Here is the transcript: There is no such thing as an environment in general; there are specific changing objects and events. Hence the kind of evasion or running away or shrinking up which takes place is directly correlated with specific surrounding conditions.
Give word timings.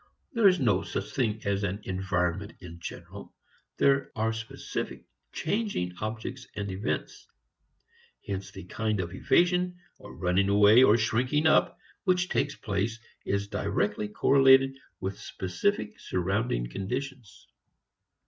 There 0.33 0.47
is 0.47 0.59
no 0.59 0.81
such 0.81 1.11
thing 1.13 1.43
as 1.45 1.63
an 1.63 1.79
environment 1.83 2.53
in 2.59 2.79
general; 2.79 3.35
there 3.77 4.11
are 4.15 4.33
specific 4.33 5.05
changing 5.31 5.93
objects 6.01 6.47
and 6.55 6.71
events. 6.71 7.27
Hence 8.25 8.49
the 8.49 8.63
kind 8.63 8.99
of 8.99 9.13
evasion 9.13 9.77
or 9.99 10.15
running 10.15 10.49
away 10.49 10.81
or 10.81 10.97
shrinking 10.97 11.45
up 11.45 11.77
which 12.03 12.29
takes 12.29 12.55
place 12.55 12.97
is 13.27 13.47
directly 13.47 14.07
correlated 14.07 14.75
with 14.99 15.19
specific 15.19 15.99
surrounding 15.99 16.67
conditions. 16.67 17.45